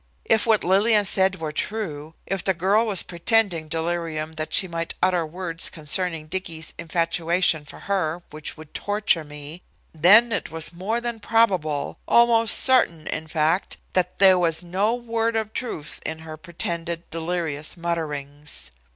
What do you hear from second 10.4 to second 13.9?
was more than probable, almost certain, in fact,